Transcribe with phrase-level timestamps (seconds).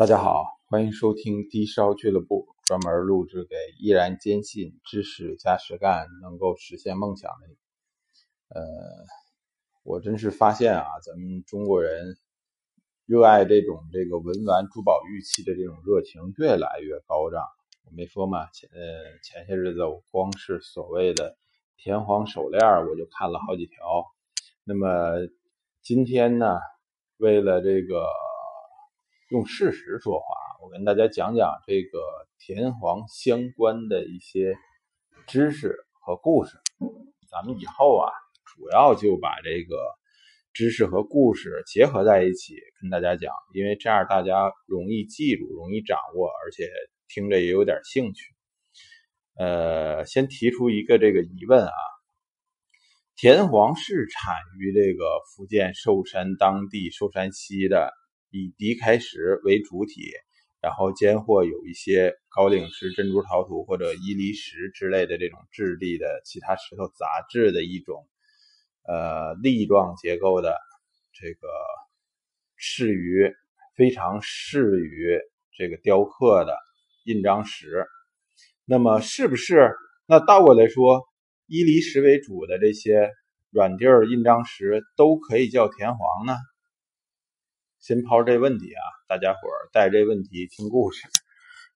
[0.00, 7.46] 大家好，欢迎收听低烧俱乐部，专门录制给依然坚信知识加实干能够实现梦想的。
[8.48, 8.62] 呃，
[9.84, 12.16] 我真是发现啊，咱们中国人
[13.04, 17.42] 热爱这种这个文玩珠宝玉器的这种热情越来越高涨。
[17.84, 18.80] 我没说嘛，前呃
[19.22, 21.36] 前些日子我光是所谓的
[21.76, 24.06] 田黄手链，我就看了好几条。
[24.64, 25.28] 那么
[25.82, 26.58] 今天呢，
[27.18, 28.06] 为了这个。
[29.30, 30.26] 用事实说话，
[30.60, 32.00] 我跟大家讲讲这个
[32.40, 34.56] 田黄相关的一些
[35.28, 36.58] 知识和故事。
[37.30, 38.10] 咱们以后啊，
[38.44, 39.76] 主要就把这个
[40.52, 46.68] 知识和故事结合在一起跟大家讲，因为这样大家容易记住、容易掌握，而且
[47.06, 48.34] 听着也有点兴趣。
[49.36, 51.72] 呃，先提出一个这个疑问啊，
[53.14, 55.04] 田黄是产于这个
[55.36, 57.92] 福建寿山当地寿山西的。
[58.30, 60.10] 以迪开石为主体，
[60.60, 68.06] 然后间或有一些高岭石、珍珠陶土或者伊犁石之类的这种质地的其他石头杂质的一种，
[68.86, 70.56] 呃粒状结构的
[71.12, 71.48] 这个
[72.56, 73.32] 适于
[73.76, 75.18] 非常适于
[75.56, 76.56] 这个雕刻的
[77.04, 77.86] 印章石。
[78.64, 79.74] 那么是不是
[80.06, 81.02] 那倒过来说，
[81.46, 83.10] 伊犁石为主的这些
[83.50, 86.36] 软地儿印章石都可以叫田黄呢？
[87.80, 91.08] 先抛这问题啊，大家伙儿带这问题听故事。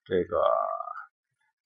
[0.05, 0.39] 这个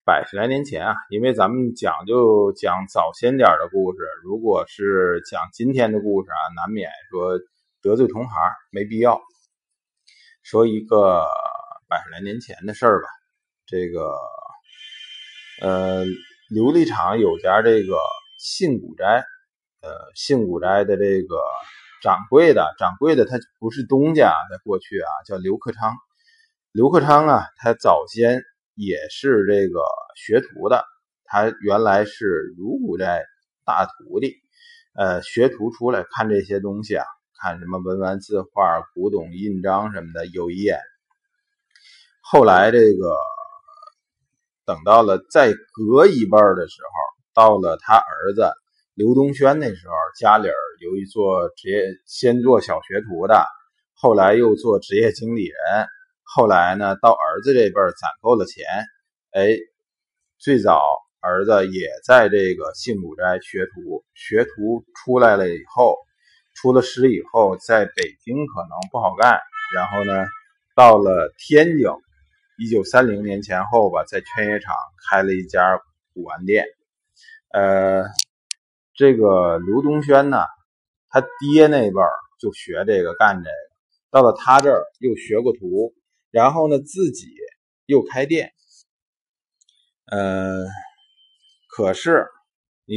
[0.04, 7.36] 百十来年前啊，因为咱们讲就讲早先点的故事，如果是讲今天的故事啊，难免说
[7.82, 9.20] 得罪同行，没必要。
[10.44, 11.26] 说一个
[11.88, 13.08] 百十来年前的事儿吧。
[13.66, 14.08] 这个
[15.60, 16.04] 呃，
[16.54, 17.98] 琉璃厂有家这个
[18.38, 19.04] 信古斋，
[19.82, 21.42] 呃，信古斋的这个。
[22.00, 25.94] 掌柜的，掌柜的，他不是东家，在过去啊，叫刘克昌。
[26.72, 28.42] 刘克昌啊，他早先
[28.74, 29.80] 也是这个
[30.16, 30.84] 学徒的，
[31.24, 33.24] 他原来是如古斋
[33.64, 34.36] 大徒弟，
[34.94, 37.04] 呃，学徒出来看这些东西啊，
[37.40, 40.78] 看什么文玩字画、古董印章什么的，有一眼。
[42.20, 43.16] 后来这个
[44.64, 48.52] 等到了再隔一辈的时候，到了他儿子。
[48.98, 53.46] 刘东轩那时候家里儿有一做职业，先做小学徒的，
[53.94, 55.86] 后来又做职业经理人，
[56.24, 58.66] 后来呢到儿子这辈儿攒够了钱，
[59.30, 59.56] 哎，
[60.40, 60.82] 最早
[61.20, 65.96] 儿子也在这个信古斋学徒，学徒出来了以后，
[66.56, 69.38] 出了师以后，在北京可能不好干，
[69.76, 70.26] 然后呢
[70.74, 71.86] 到了天津，
[72.58, 74.74] 一九三零年前后吧，在劝业场
[75.08, 75.80] 开了一家
[76.12, 76.64] 古玩店，
[77.52, 78.02] 呃。
[78.98, 80.38] 这个刘东轩呢，
[81.08, 82.10] 他爹那辈儿
[82.40, 83.56] 就学这个干这个，
[84.10, 85.94] 到了他这儿又学过徒，
[86.32, 87.28] 然后呢自己
[87.86, 88.52] 又开店。
[90.10, 90.64] 呃，
[91.68, 92.26] 可是
[92.86, 92.96] 你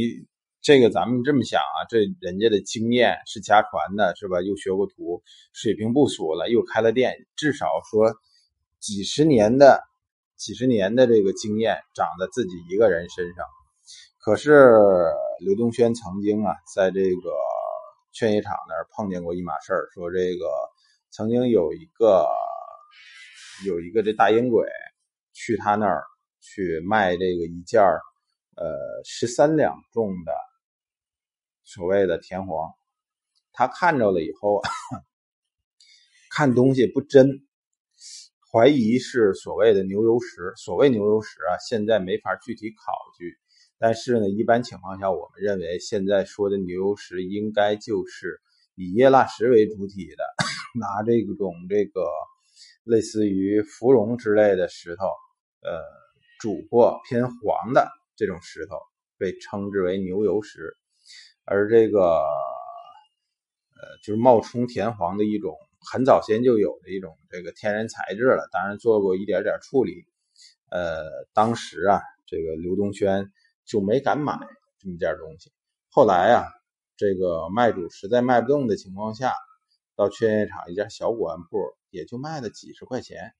[0.60, 4.42] 这个咱们这么想啊，这人家的经验是家传的，是吧？
[4.42, 8.12] 又学过徒，水平不俗了，又开了店，至少说
[8.80, 9.80] 几十年的
[10.36, 13.46] 几十年的这个经验长在自己一个人身上。
[14.18, 14.72] 可是
[15.40, 17.30] 刘东轩曾经啊，在这个
[18.12, 20.46] 劝业场那儿碰见过一码事儿，说这个
[21.10, 22.26] 曾经有一个
[23.66, 24.66] 有一个这大烟鬼
[25.32, 26.04] 去他那儿
[26.40, 28.00] 去卖这个一件儿
[28.56, 30.32] 呃十三两重的
[31.64, 32.70] 所谓的田黄，
[33.52, 34.60] 他看着了以后，
[36.30, 37.28] 看东西不真，
[38.52, 40.52] 怀疑是所谓的牛油石。
[40.56, 43.41] 所谓牛油石啊，现在没法具体考据。
[43.82, 48.40] 但是呢，一般情况下，我们认为现在说的牛油石应该就是
[48.76, 50.22] 以叶蜡石为主体的，
[50.78, 52.06] 拿这种这个
[52.84, 55.06] 类似于芙蓉之类的石头，
[55.62, 55.82] 呃，
[56.38, 58.76] 煮过偏黄的这种石头
[59.18, 60.76] 被称之为牛油石，
[61.44, 65.56] 而这个呃就是冒充田黄的一种
[65.90, 70.04] 很早先就有的一种这个天然材质了，当然做过一点点处理。
[70.70, 73.28] 呃，当时啊，这个刘东轩。
[73.64, 74.38] 就没敢买
[74.78, 75.52] 这么件东西。
[75.90, 76.44] 后来啊，
[76.96, 79.34] 这个卖主实在卖不动的情况下，
[79.94, 81.58] 到劝业场一家小古玩铺，
[81.90, 83.34] 也就卖了几十块钱。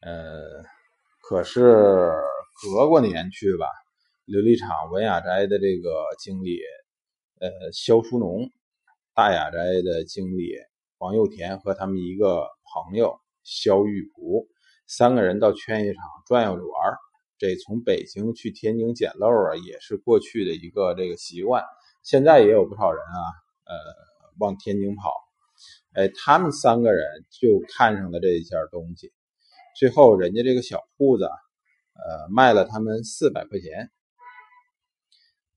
[0.00, 0.64] 呃，
[1.20, 2.12] 可是
[2.62, 3.66] 隔过年去吧，
[4.26, 6.58] 琉璃厂文雅斋的这个经理，
[7.40, 8.50] 呃，肖书农，
[9.14, 10.52] 大雅斋的经理
[10.98, 14.48] 王佑田和他们一个朋友肖玉璞，
[14.86, 16.96] 三个人到劝业场转悠着玩
[17.38, 21.62] 这从北京去天津捡漏啊，也是过去的一个这个习惯。
[22.02, 23.20] 现在也有不少人啊，
[23.64, 23.74] 呃，
[24.38, 25.12] 往天津跑。
[25.94, 29.12] 哎，他们三个人就看上了这一件东西，
[29.78, 33.90] 最后人家这个小铺子，呃，卖了他们四百块钱。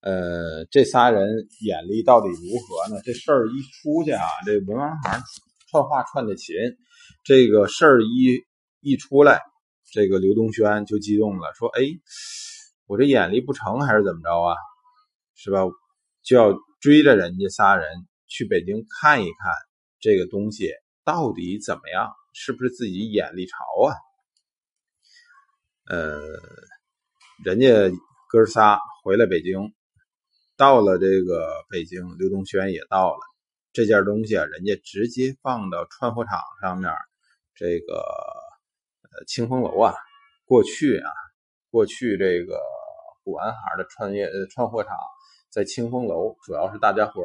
[0.02, 3.02] 呃，这仨人眼力到底如何呢？
[3.04, 5.24] 这事儿一出去啊，这文玩行
[5.70, 6.56] 串话串的勤，
[7.24, 8.44] 这个事儿一
[8.80, 9.42] 一出来，
[9.92, 11.82] 这个刘东轩就激动了，说：“哎，
[12.88, 14.56] 我这眼力不成还是怎么着啊？
[15.36, 15.62] 是吧？
[16.24, 19.54] 就要追着人家仨人去北京看一看
[20.00, 20.72] 这个东西
[21.04, 23.56] 到底怎么样，是不是自己眼力潮
[23.88, 23.94] 啊？”
[25.90, 26.22] 呃，
[27.44, 27.68] 人家
[28.30, 29.74] 哥仨回来北京。
[30.58, 33.20] 到了这个北京，刘东轩也到了。
[33.74, 36.92] 这件东西啊，人家直接放到串货场上面。
[37.56, 38.06] 这个，
[39.28, 39.94] 清风楼啊，
[40.46, 41.12] 过去啊，
[41.70, 42.60] 过去这个
[43.24, 44.96] 古玩行的串业呃串货场
[45.50, 47.24] 在清风楼，主要是大家伙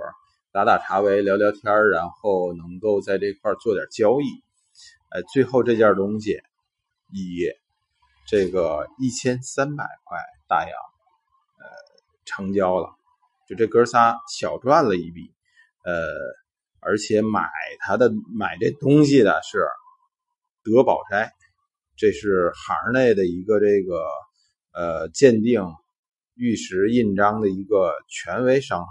[0.52, 4.24] 打打茶围、聊聊天然后能够在这块做点交易。
[5.10, 6.40] 哎，最后这件东西
[7.12, 7.46] 以
[8.26, 10.18] 这个一千三百块
[10.48, 11.66] 大洋，呃，
[12.24, 12.88] 成交了。
[13.48, 15.32] 就这哥仨小赚了一笔，
[15.84, 16.10] 呃，
[16.80, 17.48] 而且买
[17.78, 19.68] 他的买这东西的是
[20.64, 21.32] 德宝斋，
[21.96, 24.02] 这是行内的一个这个
[24.72, 25.62] 呃鉴定
[26.34, 28.86] 玉石印章的一个权威商号。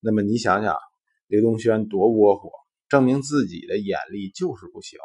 [0.00, 0.76] 那么你想想，
[1.26, 2.50] 刘东轩多窝火，
[2.88, 4.98] 证明自己的眼力就是不行。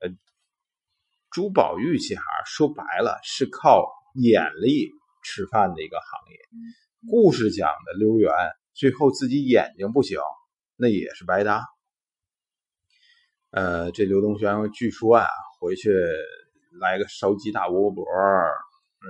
[0.00, 0.08] 呃，
[1.30, 4.90] 珠宝玉器行说白了是靠眼力
[5.22, 6.38] 吃饭的一个行业。
[7.08, 8.32] 故事讲的溜圆，
[8.74, 10.18] 最后自己眼睛不行，
[10.76, 11.64] 那也是白搭。
[13.50, 15.26] 呃，这刘东轩据说啊，
[15.60, 15.90] 回去
[16.80, 19.08] 来个烧鸡大窝脖，呃，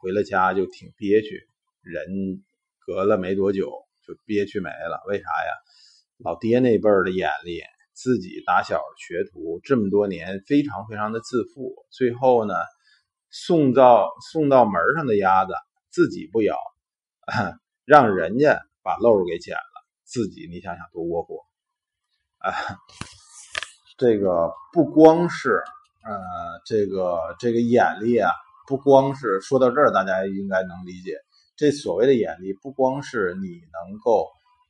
[0.00, 1.48] 回了家就挺憋屈，
[1.82, 2.44] 人
[2.86, 3.70] 隔了没多久
[4.06, 5.02] 就憋屈没了。
[5.06, 5.52] 为啥呀？
[6.18, 7.60] 老爹那辈儿的眼力，
[7.92, 12.54] 自己打小学徒这么多年，非常非常的自负，最后呢，
[13.30, 15.52] 送到送到门上的鸭子
[15.90, 16.56] 自己不咬。
[17.84, 21.36] 让人家把漏给捡了，自己你想想多窝火
[22.38, 22.52] 啊！
[23.98, 25.62] 这个不光是
[26.04, 28.30] 呃，这个这个眼力啊，
[28.66, 31.16] 不光是说到这儿，大家应该能理解，
[31.56, 34.28] 这所谓的眼力，不光是你能够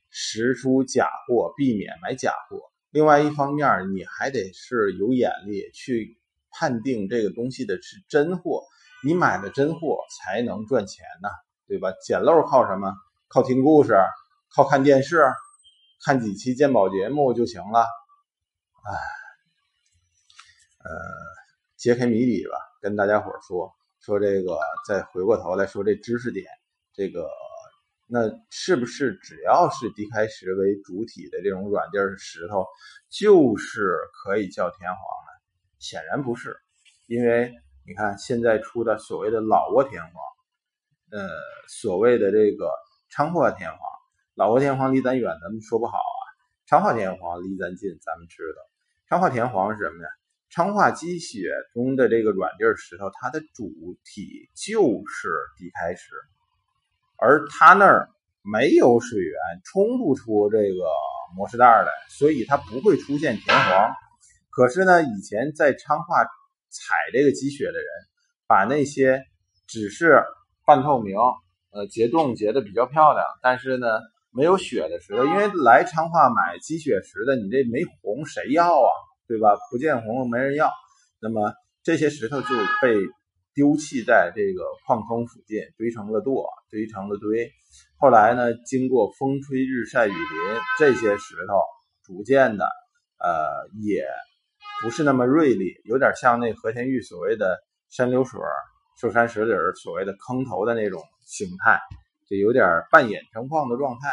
[0.09, 2.59] 识出假货，避免买假货，
[2.91, 6.17] 另外一方面，你还得是有眼力去
[6.51, 8.63] 判定这个东西的是真货，
[9.03, 11.29] 你买的真货才能赚钱呢。
[11.67, 11.91] 对吧？
[11.99, 12.93] 捡漏靠什么？
[13.27, 13.97] 靠听故事，
[14.55, 15.23] 靠看电视，
[16.05, 17.79] 看几期鉴宝节目就行了。
[17.79, 18.93] 哎，
[20.85, 20.91] 呃，
[21.75, 26.45] 揭开谜底吧，跟大家伙说说这个，再回过头来说这知识点，
[26.93, 27.27] 这个
[28.05, 32.67] 那是不是只要是低开石为主体的这种软件石头，
[33.09, 35.31] 就是可以叫天皇呢？
[35.79, 36.55] 显然不是，
[37.07, 37.51] 因为
[37.87, 40.13] 你看现在出的所谓的老挝天皇。
[41.11, 41.29] 呃，
[41.67, 42.69] 所谓的这个
[43.09, 43.79] 昌化天皇、
[44.33, 46.21] 老挝天皇离咱远，咱们说不好啊。
[46.67, 48.61] 昌化天皇离咱近，咱们知道。
[49.07, 50.07] 昌化天皇是什么呢？
[50.55, 56.13] 昌化积雪中的这个软地石头，它的主体就是低开石，
[57.17, 58.07] 而它那儿
[58.41, 59.35] 没有水源，
[59.65, 60.85] 冲不出这个
[61.35, 63.93] 磨石袋来，所以它不会出现田黄。
[64.49, 67.87] 可是呢，以前在昌化采这个积雪的人，
[68.47, 69.25] 把那些
[69.67, 70.23] 只是
[70.65, 71.17] 半透明，
[71.71, 73.87] 呃，结冻结的比较漂亮，但是呢，
[74.31, 78.89] 没有血的石头，因为来昌化买积雪石的，你这没红谁要啊，
[79.27, 79.55] 对吧？
[79.71, 80.71] 不见红没人要，
[81.19, 81.53] 那么
[81.83, 82.47] 这些石头就
[82.81, 82.95] 被
[83.53, 87.51] 丢弃在这个矿坑附近，堆成了垛，堆成了堆。
[87.97, 90.19] 后来呢，经过风吹日晒雨淋，
[90.79, 91.59] 这些石头
[92.03, 92.65] 逐渐的，
[93.19, 94.05] 呃，也
[94.81, 97.57] 不是那么锐利，有点像那和田玉所谓的
[97.89, 98.39] 山流水。
[98.97, 99.51] 寿山石里
[99.83, 101.81] 所谓的坑头的那种形态，
[102.29, 104.07] 就有点半掩成矿的状态。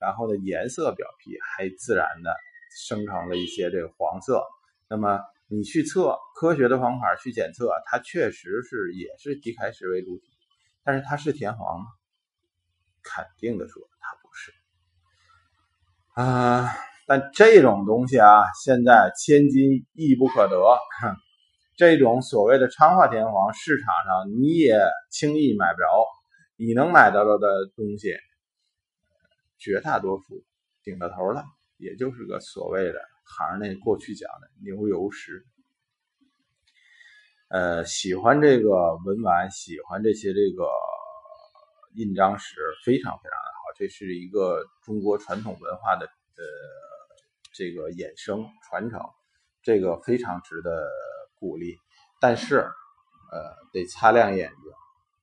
[0.00, 2.34] 然后呢，颜色表皮还自然的
[2.76, 4.44] 生成了一些这个黄色。
[4.88, 5.18] 那么
[5.48, 10.22] 你去测科学的方法去检测，它确实是也是低开石为主体，
[10.84, 11.86] 但是它是田黄吗？
[13.02, 14.52] 肯定的说它不是。
[16.14, 16.68] 啊，
[17.06, 20.56] 但这种东西啊，现在千金亦不可得。
[21.76, 24.78] 这种所谓的昌化田黄，市场上你也
[25.10, 25.86] 轻易买不着。
[26.58, 27.36] 你能买到的
[27.76, 28.16] 东西，
[29.58, 30.42] 绝大多数
[30.82, 31.44] 顶到头了，
[31.78, 35.44] 也就是个所谓的行内过去讲的牛油石。
[37.48, 40.68] 呃，喜欢这个文玩，喜欢这些这个
[41.94, 43.72] 印章石，非常非常的好。
[43.76, 46.42] 这是一个中国传统文化的呃
[47.52, 49.00] 这个衍生传承，
[49.62, 50.90] 这个非常值得
[51.38, 51.76] 鼓励。
[52.20, 52.56] 但是，
[53.30, 54.72] 呃，得擦亮眼睛。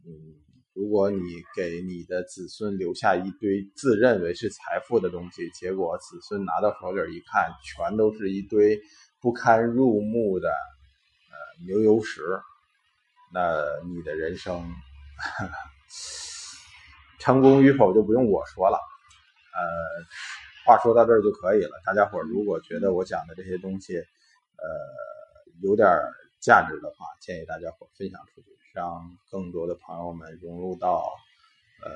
[0.05, 0.42] 嗯，
[0.73, 1.19] 如果你
[1.55, 8.81] 给你的子孙留下一堆自认为是财富的东西，结果子孙拿到手里一看，全都是一堆
[9.21, 12.21] 不堪入目的呃牛油石，
[13.31, 14.67] 那你的人生
[17.19, 18.77] 成功与否就不用我说了。
[19.53, 19.61] 呃，
[20.65, 21.79] 话说到这儿就可以了。
[21.85, 24.03] 大家伙儿如果觉得我讲的这些东西，呃，
[25.61, 25.87] 有点
[26.41, 31.15] 价值的话，建议大家伙分享出去，让更多的朋友们融入到
[31.83, 31.91] 呃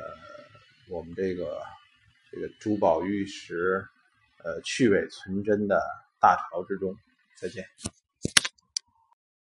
[0.90, 1.62] 我们这个
[2.32, 3.84] 这个珠宝玉石
[4.44, 5.82] 呃去伪存真的
[6.20, 6.96] 大潮之中。
[7.36, 7.66] 再见。